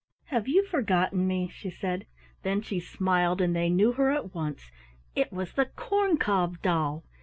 "Have 0.31 0.47
you 0.47 0.65
forgotten 0.65 1.27
me?" 1.27 1.47
she 1.47 1.69
said. 1.69 2.07
Then 2.41 2.63
she 2.63 2.79
smiled 2.79 3.39
and 3.39 3.55
they 3.55 3.69
knew 3.69 3.91
her 3.91 4.09
at 4.09 4.33
once. 4.33 4.71
It 5.15 5.31
was 5.31 5.53
the 5.53 5.65
corn 5.67 6.17
cob 6.17 6.59
doll! 6.63 7.03